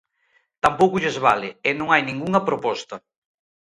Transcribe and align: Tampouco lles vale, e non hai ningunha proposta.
Tampouco 0.63 0.99
lles 1.03 1.17
vale, 1.25 1.49
e 1.67 1.69
non 1.79 1.87
hai 1.89 2.01
ningunha 2.03 2.45
proposta. 2.47 2.95